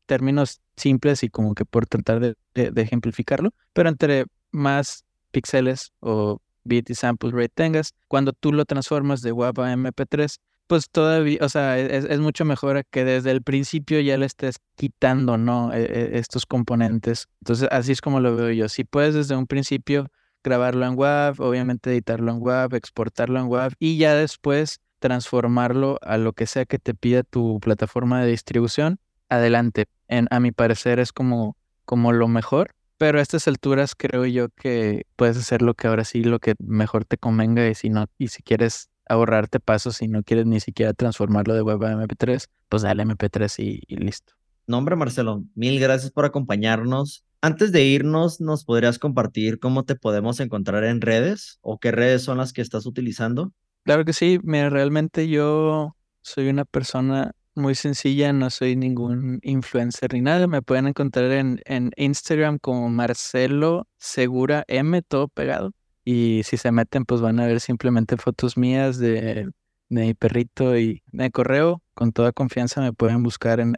términos 0.06 0.60
simples 0.76 1.22
y 1.22 1.28
como 1.28 1.54
que 1.54 1.64
por 1.64 1.86
tratar 1.86 2.18
de, 2.18 2.34
de, 2.52 2.82
ejemplificarlo, 2.82 3.50
pero 3.72 3.88
entre 3.88 4.24
más 4.50 5.04
píxeles 5.32 5.92
o 6.00 6.40
bit 6.64 6.90
y 6.90 6.94
sample 6.94 7.32
rate 7.32 7.48
tengas, 7.54 7.94
cuando 8.08 8.32
tú 8.32 8.52
lo 8.52 8.64
transformas 8.64 9.22
de 9.22 9.32
WAV 9.32 9.60
a 9.60 9.72
MP3, 9.72 10.38
pues 10.66 10.88
todavía, 10.90 11.38
o 11.40 11.48
sea, 11.48 11.78
e-, 11.78 11.96
es, 11.96 12.18
mucho 12.20 12.44
mejor 12.44 12.84
que 12.86 13.04
desde 13.04 13.30
el 13.30 13.42
principio 13.42 14.00
ya 14.00 14.16
le 14.16 14.26
estés 14.26 14.56
quitando, 14.76 15.36
¿no? 15.36 15.72
E-, 15.72 15.82
e-, 15.82 16.18
estos 16.18 16.46
componentes. 16.46 17.28
Entonces, 17.40 17.68
así 17.70 17.92
es 17.92 18.00
como 18.00 18.20
lo 18.20 18.36
veo 18.36 18.50
yo. 18.52 18.68
Si 18.68 18.84
puedes 18.84 19.14
desde 19.14 19.36
un 19.36 19.46
principio 19.46 20.08
grabarlo 20.42 20.86
en 20.86 20.98
WAV, 20.98 21.40
obviamente 21.40 21.90
editarlo 21.90 22.32
en 22.32 22.38
WAV, 22.40 22.74
exportarlo 22.74 23.38
en 23.40 23.46
WAV 23.46 23.74
y 23.78 23.98
ya 23.98 24.14
después 24.14 24.80
transformarlo 24.98 25.98
a 26.02 26.16
lo 26.16 26.32
que 26.32 26.46
sea 26.46 26.64
que 26.64 26.78
te 26.78 26.94
pida 26.94 27.22
tu 27.22 27.58
plataforma 27.60 28.22
de 28.22 28.30
distribución, 28.30 28.98
adelante. 29.28 29.86
En, 30.08 30.28
a 30.30 30.40
mi 30.40 30.52
parecer 30.52 31.00
es 31.00 31.12
como, 31.12 31.56
como 31.84 32.12
lo 32.12 32.28
mejor. 32.28 32.70
Pero 33.02 33.18
a 33.18 33.22
estas 33.22 33.48
alturas 33.48 33.96
creo 33.96 34.26
yo 34.26 34.48
que 34.50 35.06
puedes 35.16 35.36
hacer 35.36 35.60
lo 35.60 35.74
que 35.74 35.88
ahora 35.88 36.04
sí, 36.04 36.22
lo 36.22 36.38
que 36.38 36.54
mejor 36.60 37.04
te 37.04 37.18
convenga 37.18 37.68
y 37.68 37.74
si 37.74 37.90
no, 37.90 38.06
y 38.16 38.28
si 38.28 38.44
quieres 38.44 38.90
ahorrarte 39.08 39.58
pasos 39.58 39.96
si 39.96 40.06
no 40.06 40.22
quieres 40.22 40.46
ni 40.46 40.60
siquiera 40.60 40.92
transformarlo 40.92 41.52
de 41.52 41.62
web 41.62 41.82
a 41.82 41.94
MP3, 41.94 42.46
pues 42.68 42.82
dale 42.82 43.04
MP3 43.04 43.58
y, 43.58 43.96
listo. 43.96 44.34
No, 44.68 44.78
hombre, 44.78 44.94
Marcelo, 44.94 45.42
mil 45.56 45.80
gracias 45.80 46.12
por 46.12 46.26
acompañarnos. 46.26 47.24
Antes 47.40 47.72
de 47.72 47.82
irnos, 47.82 48.40
¿nos 48.40 48.64
podrías 48.64 49.00
compartir 49.00 49.58
cómo 49.58 49.82
te 49.82 49.96
podemos 49.96 50.38
encontrar 50.38 50.84
en 50.84 51.00
redes 51.00 51.58
o 51.60 51.80
qué 51.80 51.90
redes 51.90 52.22
son 52.22 52.38
las 52.38 52.52
que 52.52 52.62
estás 52.62 52.86
utilizando? 52.86 53.52
Claro 53.82 54.04
que 54.04 54.12
sí, 54.12 54.38
mira, 54.44 54.70
realmente 54.70 55.28
yo 55.28 55.96
soy 56.20 56.50
una 56.50 56.64
persona 56.64 57.32
muy 57.54 57.74
sencilla, 57.74 58.32
no 58.32 58.50
soy 58.50 58.76
ningún 58.76 59.40
influencer 59.42 60.12
ni 60.14 60.20
nada. 60.20 60.46
Me 60.46 60.62
pueden 60.62 60.86
encontrar 60.86 61.30
en, 61.32 61.60
en 61.64 61.92
Instagram 61.96 62.58
como 62.58 62.88
Marcelo 62.88 63.86
Segura 63.98 64.64
M, 64.68 65.02
todo 65.02 65.28
pegado. 65.28 65.72
Y 66.04 66.42
si 66.44 66.56
se 66.56 66.72
meten, 66.72 67.04
pues 67.04 67.20
van 67.20 67.40
a 67.40 67.46
ver 67.46 67.60
simplemente 67.60 68.16
fotos 68.16 68.56
mías 68.56 68.98
de, 68.98 69.50
mi 69.88 70.14
perrito 70.14 70.76
y 70.78 71.02
de 71.12 71.30
correo. 71.30 71.82
Con 71.94 72.12
toda 72.12 72.32
confianza 72.32 72.80
me 72.80 72.92
pueden 72.92 73.22
buscar 73.22 73.60
en 73.60 73.74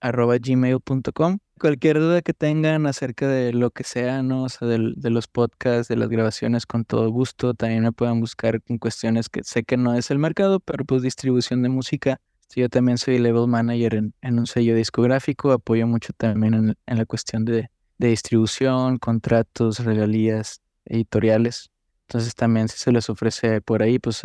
r.marcelosegura.gmail.com. 0.00 1.38
Cualquier 1.58 1.98
duda 1.98 2.22
que 2.22 2.34
tengan 2.34 2.86
acerca 2.86 3.26
de 3.28 3.52
lo 3.52 3.70
que 3.70 3.84
sea, 3.84 4.22
¿no? 4.22 4.44
O 4.44 4.48
sea, 4.48 4.68
de, 4.68 4.92
de, 4.96 5.10
los 5.10 5.26
podcasts, 5.26 5.88
de 5.88 5.96
las 5.96 6.08
grabaciones, 6.08 6.66
con 6.66 6.84
todo 6.84 7.10
gusto. 7.10 7.54
También 7.54 7.82
me 7.82 7.92
pueden 7.92 8.20
buscar 8.20 8.62
con 8.62 8.78
cuestiones 8.78 9.28
que 9.28 9.42
sé 9.44 9.64
que 9.64 9.76
no 9.76 9.94
es 9.94 10.10
el 10.10 10.18
mercado, 10.18 10.60
pero 10.60 10.84
pues 10.84 11.02
distribución 11.02 11.62
de 11.62 11.68
música. 11.68 12.20
Yo 12.54 12.68
también 12.68 12.98
soy 12.98 13.18
level 13.18 13.46
manager 13.46 13.94
en, 13.94 14.14
en 14.22 14.38
un 14.38 14.46
sello 14.46 14.74
discográfico. 14.74 15.52
Apoyo 15.52 15.86
mucho 15.86 16.12
también 16.16 16.54
en, 16.54 16.76
en 16.86 16.98
la 16.98 17.04
cuestión 17.04 17.44
de 17.44 17.68
de 17.98 18.08
distribución, 18.08 18.98
contratos, 18.98 19.80
regalías, 19.80 20.62
editoriales. 20.84 21.70
Entonces 22.06 22.34
también 22.34 22.68
si 22.68 22.78
se 22.78 22.92
les 22.92 23.10
ofrece 23.10 23.60
por 23.60 23.82
ahí, 23.82 23.98
pues 23.98 24.22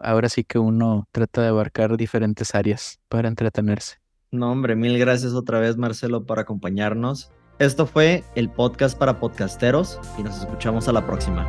ahora 0.00 0.28
sí 0.28 0.44
que 0.44 0.58
uno 0.58 1.06
trata 1.12 1.42
de 1.42 1.48
abarcar 1.48 1.96
diferentes 1.96 2.54
áreas 2.54 3.00
para 3.08 3.28
entretenerse. 3.28 3.96
No, 4.36 4.52
hombre, 4.52 4.76
mil 4.76 4.98
gracias 4.98 5.32
otra 5.32 5.58
vez 5.58 5.76
Marcelo 5.76 6.24
por 6.24 6.38
acompañarnos. 6.38 7.30
Esto 7.58 7.86
fue 7.86 8.22
el 8.34 8.50
podcast 8.50 8.98
para 8.98 9.18
podcasteros 9.18 9.98
y 10.18 10.22
nos 10.22 10.38
escuchamos 10.40 10.88
a 10.88 10.92
la 10.92 11.06
próxima. 11.06 11.46